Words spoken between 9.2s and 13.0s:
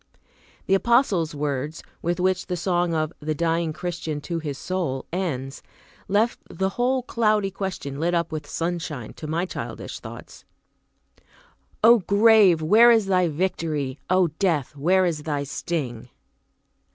my childish thoughts: "O grave, where